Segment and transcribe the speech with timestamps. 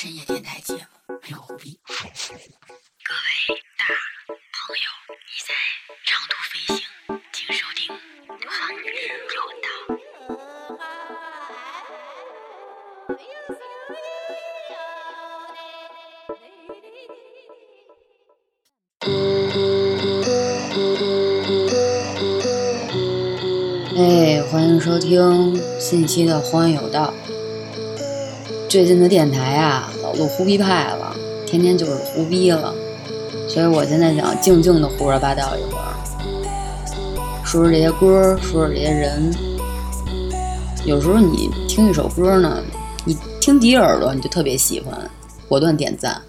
[0.00, 0.80] 深夜电台节目，
[1.24, 1.76] 没有胡逼。
[1.88, 2.00] 各位
[3.76, 3.84] 大
[4.54, 4.86] 朋友，
[5.26, 5.52] 你在
[6.04, 6.86] 长途飞行，
[7.32, 7.90] 请收听
[8.46, 8.48] 荒
[8.84, 8.88] 野
[9.34, 9.66] 有道。
[23.96, 24.00] 哎，
[24.48, 27.12] 欢迎收听新一期的荒有道。
[28.68, 32.74] 最近的电台啊，老录胡逼派了，天天就是胡逼了，
[33.48, 35.96] 所以我现在想静静的胡说八道一会儿，
[37.46, 39.34] 说说这些歌，说说这些人。
[40.84, 42.62] 有时候你听一首歌呢，
[43.06, 45.10] 你听第一耳朵你就特别喜欢，
[45.48, 46.20] 果断点赞。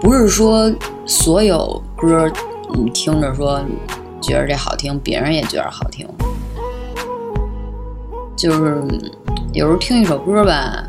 [0.00, 0.68] 不是说
[1.06, 2.28] 所有歌
[2.74, 3.64] 你听着说。
[4.22, 6.08] 觉得这好听，别人也觉得好听。
[8.36, 8.82] 就是
[9.52, 10.84] 有时候听一首歌吧，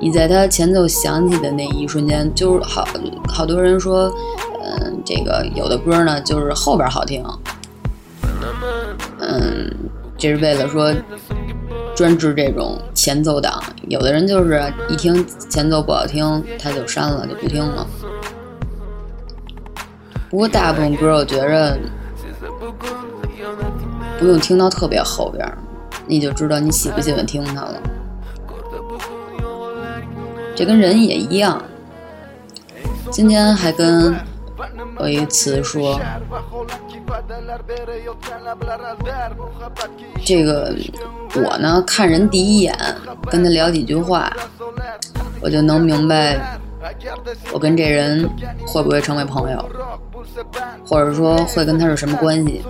[0.00, 2.86] 你在它前奏响起的那一瞬间，就是好
[3.28, 4.12] 好多人说，
[4.62, 7.24] 嗯，这个有的歌呢，就是后边好听，
[9.20, 9.74] 嗯，
[10.16, 10.92] 这是为了说
[11.94, 13.62] 专治这种前奏党。
[13.88, 17.86] 有的人就是一听前奏不好听，他就删了，就不听了。
[20.30, 21.78] 不过大部分歌，我觉着
[24.18, 25.46] 不用听到特别后边，
[26.06, 27.80] 你就知道你喜不喜欢听它了。
[30.54, 31.62] 这跟人也一样。
[33.10, 34.14] 今天还跟
[34.96, 35.98] 我一词说，
[40.26, 40.74] 这个
[41.36, 42.76] 我呢看人第一眼，
[43.30, 44.30] 跟他聊几句话，
[45.40, 46.58] 我就能明白
[47.50, 48.28] 我跟这人
[48.66, 49.64] 会不会成为朋友。
[50.86, 52.62] 或者说会跟他是什么关系？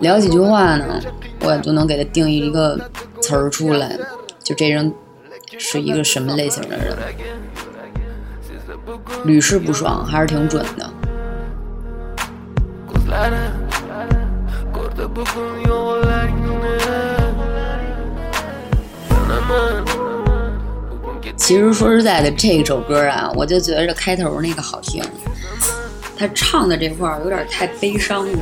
[0.00, 1.00] 聊几句话呢，
[1.40, 2.78] 我也就能给他定义一个
[3.20, 3.96] 词儿出来，
[4.42, 4.92] 就这人
[5.58, 6.96] 是一个什么类型的人。
[9.24, 10.90] 屡试不爽，还是挺准的。
[21.36, 25.02] 其实说实在的，这首歌啊，我就觉得开头那个好听。
[26.16, 28.38] 他唱的这块儿有点太悲伤了。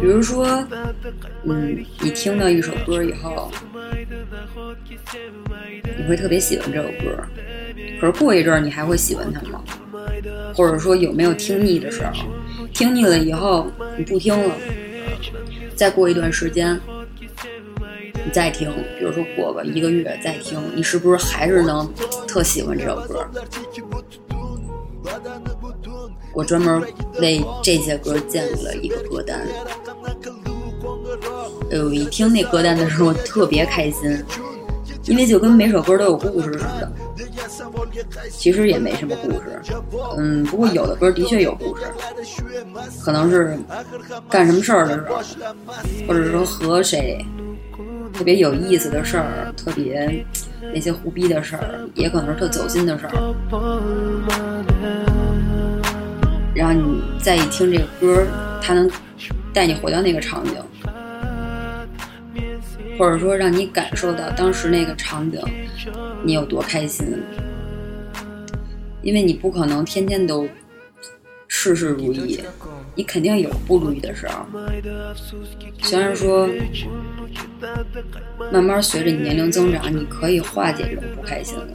[0.00, 0.66] 比如说，
[1.44, 3.50] 嗯，你听到一首歌以后，
[5.98, 7.16] 你会特别喜欢这首歌，
[8.00, 9.62] 可是过一阵儿你还会喜欢它吗？
[10.54, 12.12] 或者说有没有听腻的时候？
[12.72, 14.54] 听腻了以后你不听了，
[15.74, 16.78] 再过一段时间。
[18.26, 21.88] 你再听，比如说过个一个月再听，你是不是还是能
[22.26, 23.24] 特喜欢这首歌？
[26.34, 26.82] 我专门
[27.20, 29.46] 为这些歌建立了一个歌单。
[31.70, 34.20] 哎呦，一听那歌单的时候特别开心，
[35.04, 36.92] 因为就跟每首歌都有故事似的。
[38.28, 39.62] 其实也没什么故事，
[40.18, 41.84] 嗯，不过有的歌的确有故事，
[43.04, 43.56] 可能是
[44.28, 45.16] 干什么事儿的时候，
[46.08, 47.24] 或者说和谁。
[48.16, 50.24] 特别有意思的事儿，特别
[50.72, 53.12] 那些胡逼的事儿，也可能是特走心的事儿。
[56.54, 58.26] 然后你再一听这个歌，
[58.62, 58.90] 它能
[59.52, 60.54] 带你回到那个场景，
[62.98, 65.38] 或者说让你感受到当时那个场景，
[66.24, 67.22] 你有多开心。
[69.02, 70.48] 因为你不可能天天都
[71.74, 72.40] 事事如意，
[72.94, 74.46] 你肯定有不如意的时候。
[75.82, 76.48] 虽然说。
[78.52, 81.66] 慢慢随着你年龄增长，你可以化解这种不开心了，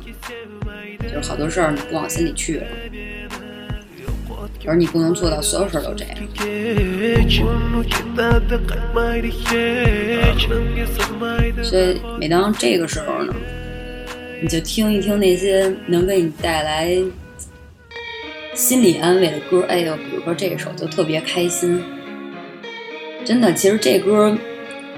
[1.04, 2.68] 就是好多事儿你不往心里去了，
[4.66, 6.16] 而你不能做到所有事儿都这样。
[11.64, 13.34] 所以每当这个时候呢，
[14.42, 16.96] 你就听一听那些能给你带来
[18.62, 21.84] 心理安慰的歌，哎呦，比如说这首就特别开心，
[23.26, 24.38] 真的，其实这歌。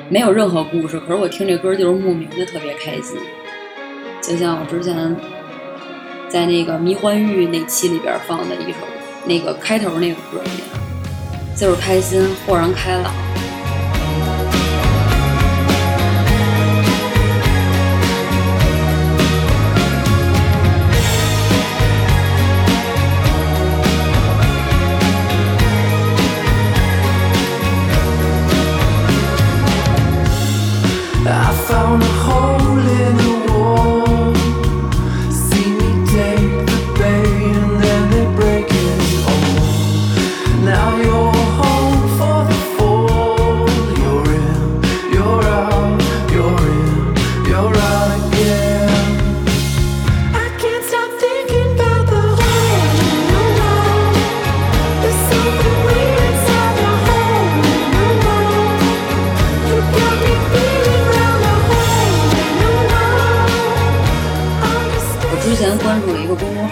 [0.10, 3.18] 没有任何故事，可是我听这歌就是莫名的特别开心，
[4.22, 5.16] 就像我之前
[6.28, 8.80] 在那个迷幻玉那期里边放的一首
[9.26, 13.23] 那个开头那个歌一样，就是开心，豁然开朗。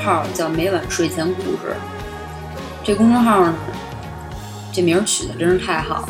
[0.03, 1.75] 号，叫“每晚睡前故事”。
[2.83, 3.53] 这公众号呢，
[4.73, 6.09] 这名取的真是太好了，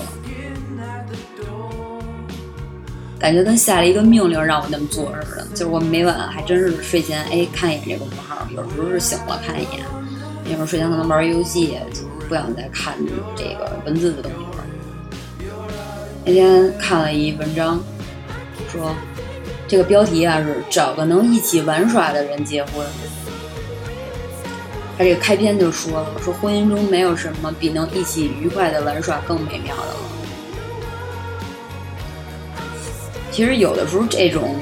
[3.19, 5.47] 感觉跟下了一个命令让我那么做似的。
[5.53, 9.83] 就是我每晚还真是睡前哎看一眼这公众号，有时候是醒了看一眼，
[10.45, 11.77] 那会儿睡前可能玩游戏，
[12.29, 12.95] 不想再看
[13.35, 14.63] 这个文字的东西了。
[16.23, 17.83] 那天看了一文章，
[18.71, 18.95] 说
[19.67, 22.85] 这个标题啊是找个能一起玩耍的人结婚。
[25.01, 29.95] 他这个开篇就说了，说婚姻中没有什么比能一起愉快的玩耍更美妙的了。
[33.31, 34.55] 其实有的时候这种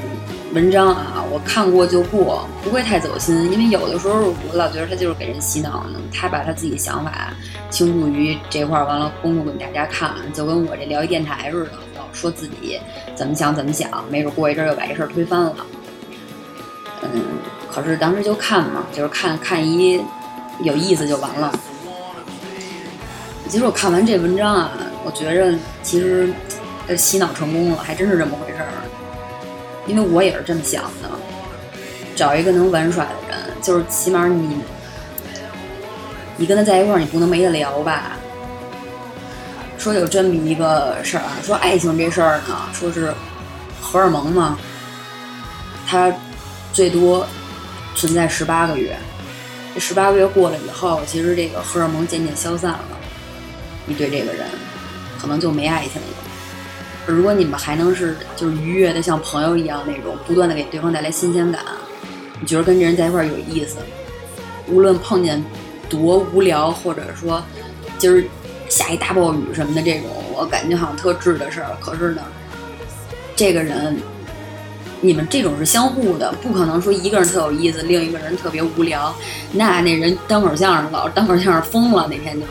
[0.54, 7.34] 文章啊，我看过就过，不会太走心，因为有的时候我老觉得他就是给人洗脑呢，他把他自己想法
[7.70, 12.80] 倾注于这块儿，完了公布给大家看，就跟我这聊一电台似的，老说自己
[13.14, 15.56] 怎么想怎么想，没准过一阵又把这事儿推翻了。
[17.02, 17.10] 嗯，
[17.70, 20.00] 可是当时就看嘛，就是看看一。
[20.62, 21.52] 有意思就完了。
[23.48, 24.72] 其实我看完这文章啊，
[25.04, 26.34] 我觉着其实
[26.96, 28.68] 洗脑成功了，还真是这么回事儿。
[29.88, 31.10] 因为我也是这么想的，
[32.16, 34.58] 找一个能玩耍的人，就是起码你
[36.38, 38.12] 你跟他在一块儿，你不能没得聊吧？
[39.80, 43.12] 说有这么一个事儿啊，说爱情这事儿呢，说是
[43.82, 44.60] 荷尔蒙嘛，
[45.88, 46.14] 它
[46.72, 47.26] 最多
[47.96, 48.96] 存在十八个月。
[49.74, 52.98] 这十八个月过了以后，其实这个荷尔蒙渐渐消散了，
[53.86, 54.46] 你对这个人
[55.22, 56.08] 可能就没爱情了。
[57.08, 61.64] 如果你们还能是就是愉悦的像朋友一样那种，不断的给对方带来新鲜感，
[62.40, 63.78] 你觉得跟这人在一块儿有意思，
[64.68, 65.44] 无论碰见
[65.88, 67.42] 多无聊，或者说
[67.98, 68.24] 今儿
[68.70, 72.22] 下一大暴雨什么的这种，我感觉好像特质的事儿，可是呢，
[73.36, 73.98] 这个人。
[75.02, 79.16] 你们这种是相互的，不可能说一个人特有意思，另一个人特别无聊。
[79.54, 82.46] 那那人单口相声老是单口相声疯了，那天就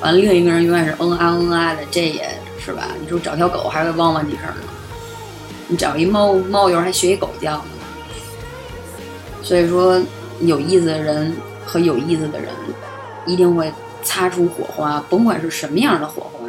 [0.00, 0.20] 完了。
[0.20, 2.28] 另一个人永远是嗯啊嗯啊的，这也
[2.58, 2.88] 是吧？
[3.00, 4.62] 你说找条狗还会汪汪几声呢，
[5.68, 7.64] 你找一猫猫友还学一狗叫呢。
[9.42, 10.00] 所以说，
[10.40, 11.34] 有意思的人
[11.64, 12.50] 和有意思的人
[13.26, 13.72] 一定会
[14.02, 16.48] 擦出火花，甭管是什么样的火花，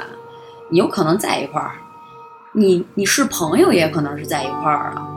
[0.70, 1.72] 你有可能在一块儿。
[2.57, 5.12] 你你是朋友，也可能是在一块儿啊。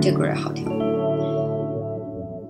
[0.00, 0.66] 这歌也好听。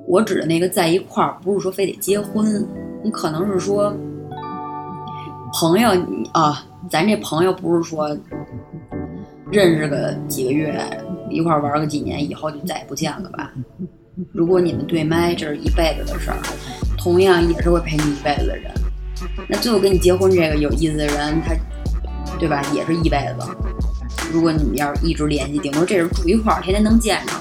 [0.06, 2.64] 我指的那个在一块儿，不是说非得结婚，
[3.02, 3.92] 你可能是说
[5.52, 5.90] 朋友
[6.32, 6.64] 啊。
[6.88, 8.16] 咱这朋友不是说
[9.50, 10.78] 认识个几个月，
[11.28, 13.50] 一块儿玩个几年，以后就再也不见了吧？
[14.32, 16.36] 如果你们对麦，这是一辈子的事儿，
[16.96, 18.70] 同样也是会陪你一辈子的人。
[19.48, 21.54] 那最后跟你结婚这个有意思的人，他，
[22.38, 22.62] 对吧？
[22.72, 23.46] 也是一辈子。
[24.32, 27.32] 如果你们要是一直联系，顶多这人住一块儿，天天能见着。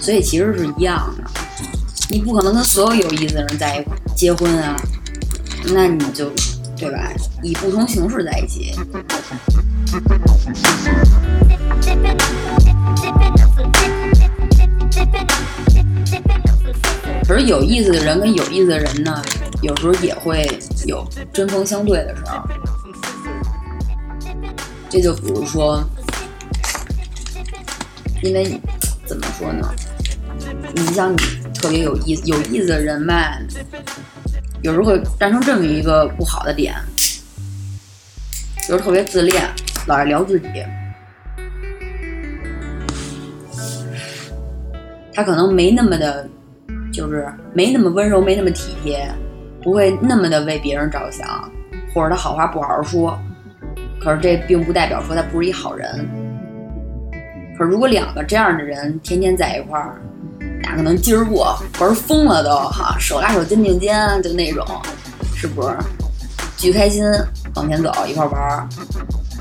[0.00, 1.24] 所以其实是一样的。
[2.10, 4.76] 你不可能跟所有有意思的人在一块结婚啊，
[5.72, 6.30] 那你就，
[6.76, 7.10] 对吧？
[7.42, 8.74] 以不同形式在一起。
[17.26, 19.22] 可是有意思的人跟有意思的人呢？
[19.62, 20.44] 有时候也会
[20.86, 22.42] 有针锋相对的时候，
[24.90, 25.82] 这就比如说，
[28.22, 28.60] 因为
[29.06, 29.72] 怎么说呢？
[30.74, 31.16] 你像你
[31.54, 33.38] 特别有意思、有意思的人吧，
[34.62, 36.74] 有时候会诞生这么一个不好的点，
[38.66, 39.48] 就是特别自恋，
[39.86, 40.48] 老爱聊自己，
[45.14, 46.28] 他可能没那么的，
[46.92, 49.08] 就是没那么温柔，没那么体贴。
[49.62, 51.50] 不会那么的为别人着想，
[51.94, 53.18] 或者他好话不好好说。
[54.00, 56.08] 可是这并不代表说他不是一好人。
[57.56, 60.00] 可是如果两个这样的人天天在一块儿，
[60.62, 64.66] 俩可能今儿过玩疯了都哈，手拉手肩并肩就那种，
[65.36, 65.76] 是不是？
[66.56, 67.04] 巨开心
[67.54, 68.68] 往前走一块玩儿。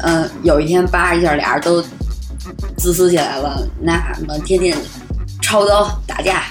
[0.04, 1.82] 嗯，有一天叭一下俩人都
[2.78, 3.94] 自私起来了，那
[4.28, 4.78] 么天天
[5.42, 6.44] 抄刀打架，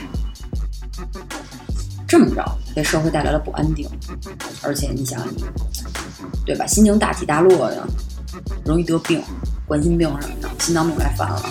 [2.06, 2.44] 这么着。
[2.80, 3.86] 给社会带来了不安定，
[4.62, 5.22] 而且你想，
[6.46, 6.66] 对吧？
[6.66, 7.86] 心情大起大落的，
[8.64, 9.22] 容易得病，
[9.66, 11.42] 冠心病什么的，心脏病来犯了。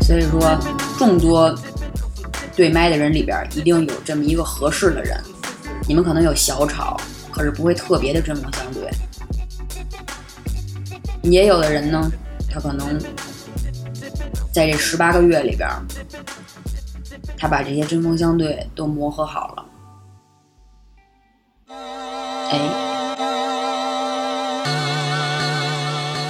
[0.00, 0.58] 所以说，
[0.98, 1.54] 众多
[2.56, 5.20] 对麦的人里边，一定有这么一个合适的人。
[5.86, 6.98] 你们可能有小吵，
[7.30, 8.90] 可是不会特别的针锋相对。
[11.30, 12.10] 也有的人呢，
[12.50, 12.98] 他可能
[14.50, 15.68] 在这十八个月里边。
[17.40, 19.64] 他把这些针锋相对都磨合好了，
[22.50, 22.60] 哎，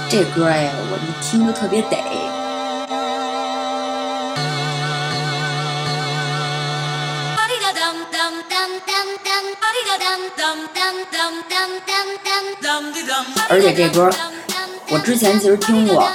[0.09, 1.97] 这歌哎呀，我一听就特别得。
[13.49, 14.09] 而且这歌
[14.89, 16.09] 我之前其实听过，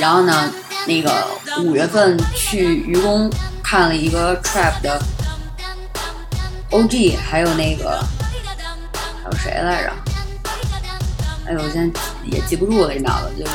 [0.00, 0.50] 然后呢，
[0.84, 1.24] 那个
[1.62, 3.30] 五月份去愚公
[3.64, 5.02] 看了一个 trap 的
[6.70, 7.98] OG，还有那个
[9.22, 9.90] 还有谁来着？
[11.46, 13.22] 哎呦，我现在也记不住了，你知道吗？
[13.36, 13.52] 就是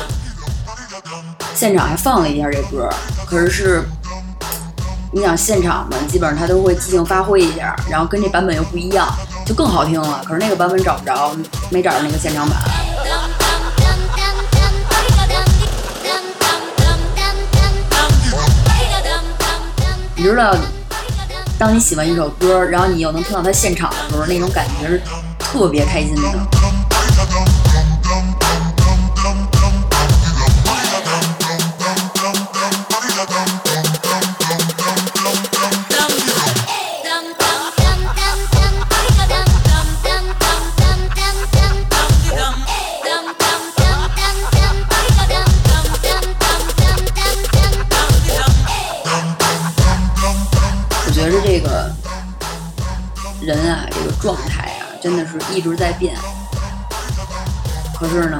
[1.54, 2.90] 现场还放了一下这歌，
[3.26, 3.84] 可是是。
[5.12, 9.12] 你想现场嘛，基本上他都会即兴发挥一下，然后跟这版本又不一样，
[9.44, 10.22] 就更好听了。
[10.24, 11.34] 可是那个版本找不着，
[11.68, 12.56] 没找着那个现场版。
[20.20, 20.54] 你知道，
[21.58, 25.00] 当你喜欢一首歌，然后你又能听到他现场的时候，那种感觉是
[25.38, 26.59] 特别开心的。
[55.00, 56.14] 真的是一直在变。
[57.98, 58.38] 可是呢，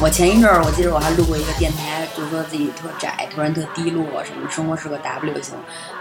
[0.00, 5.54] 我前一阵儿，我记得我还录过一个电台，就说自己特窄，突然特低落，什么生活是个 W 型，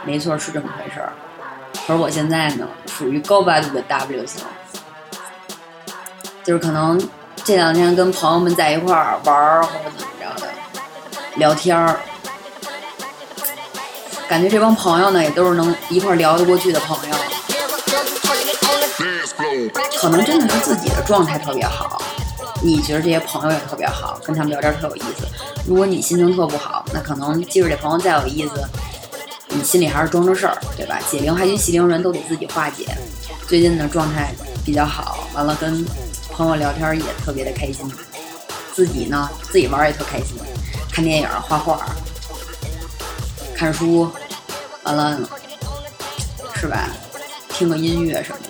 [0.06, 1.14] 没错，是这么回事儿。
[1.88, 4.42] 可是我现在呢，属于高八度的 W 型，
[6.44, 7.02] 就是可能
[7.44, 10.48] 这两天跟朋友们在一块儿玩或者怎么着的，
[11.38, 12.00] 聊天儿，
[14.28, 17.16] 感觉这帮朋友呢，也都是能一块儿聊得过去的朋友。
[20.00, 22.02] 可能真的是自己的状态特别好，
[22.62, 25.28] 你觉得这些朋友也特别好，跟他们聊天特有意思。
[25.66, 28.68] 如果你心情特不好，那可能即使这朋友再有意思，
[29.48, 31.00] 你心里还是装着事儿，对吧？
[31.10, 32.88] 解铃还须系铃人，都得自己化解。
[33.48, 34.34] 最近的状态
[34.66, 35.86] 比较好，完了跟
[36.32, 37.90] 朋友聊天也特别的开心，
[38.74, 40.38] 自己呢自己玩也特开心，
[40.92, 41.86] 看电影、画画、
[43.56, 44.12] 看书，
[44.84, 45.20] 完了
[46.56, 46.90] 是吧？
[47.50, 48.49] 听个音乐什么的。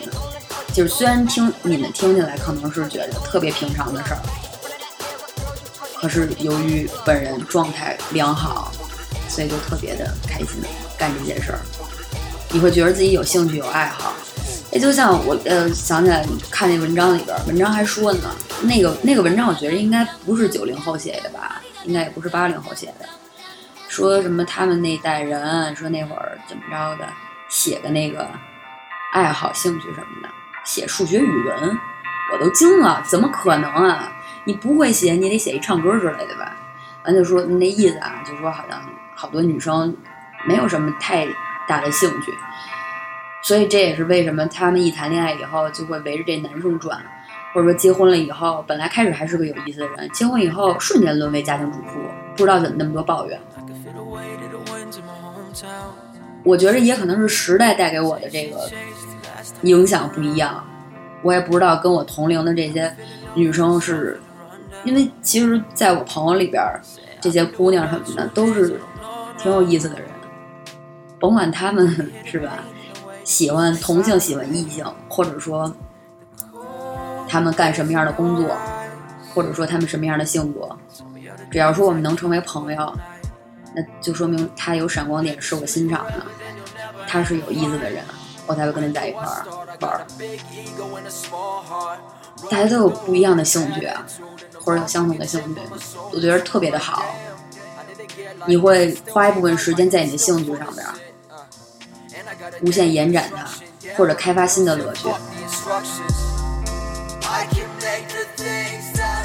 [0.74, 4.20] 就是虽然听你们听起来可能是觉得特别平常的事儿，
[6.00, 8.72] 可是由于本人状态良好，
[9.28, 10.62] 所以就特别的开心
[10.98, 11.60] 干这件事儿。
[12.52, 14.14] 你会觉得自己有兴趣有爱好，
[14.72, 23.06] 也就像我呃想起来看那文章里边，文章还说呢，那个那个文章我觉得应该不是九零后写的吧，应该也不是八零后写的，
[23.88, 27.08] 说什么他们那代人说那会儿怎么着的，
[27.50, 28.28] 写的那个
[29.14, 30.30] 爱好兴趣什么的。
[30.70, 31.80] 写数学、语文，
[32.32, 34.12] 我都惊了，怎么可能啊？
[34.44, 36.56] 你不会写，你得写一唱歌之类的吧？
[37.04, 38.80] 完就说那意思啊，就说好像
[39.16, 39.98] 好多女生
[40.46, 41.28] 没有什么太
[41.68, 42.32] 大的兴趣，
[43.42, 47.04] 所以这也是为什么他们一谈恋爱以后就会围着这男生转，
[47.52, 52.00] 或者说结婚了以后，本来开始还是个有意思的人，结婚以后瞬间沦为家庭主妇，
[52.38, 53.42] 不知道怎么那么多抱怨。
[56.44, 58.70] 我觉得也可能是时代带给我的这个。
[59.64, 60.64] 影响不一样，
[61.22, 62.96] 我也不知道跟我同龄的这些
[63.34, 64.20] 女生是，
[64.84, 66.64] 因为其实在我朋友里边，
[67.20, 68.80] 这些姑娘什么的都是
[69.38, 70.08] 挺有意思的人，
[71.20, 72.60] 甭管他们是吧，
[73.24, 75.74] 喜欢同性喜欢异性，或者说
[77.28, 78.56] 他们干什么样的工作，
[79.34, 80.70] 或者说他们什么样的性格，
[81.52, 82.94] 只要说我们能成为朋友，
[83.76, 86.26] 那就说明他有闪光点是我欣赏的，
[87.06, 88.02] 他是有意思的人。
[88.50, 89.46] 我才会跟他在一块儿
[89.80, 90.02] 玩儿。
[92.50, 94.04] 大家都有不一样的兴趣啊，
[94.66, 95.62] 或者有相同的兴趣，
[96.12, 97.06] 我觉得特别的好。
[98.48, 100.88] 你会花一部分时间在你的兴趣上边，
[102.62, 103.46] 无限延展它，
[103.96, 105.08] 或者开发新的乐趣。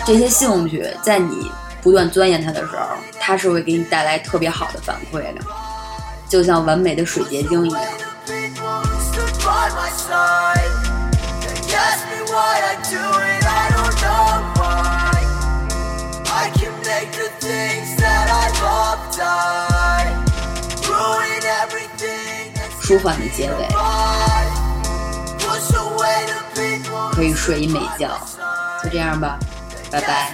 [0.04, 1.50] 这些兴趣在你
[1.80, 2.88] 不断钻研它的时候，
[3.18, 5.40] 它是会给你带来特别好的反馈的，
[6.28, 7.82] 就像完美的水结晶一样。
[22.81, 23.67] 舒缓的结尾，
[27.13, 28.19] 可以睡一美觉。
[28.83, 29.37] 就这样吧，
[29.91, 30.31] 拜拜。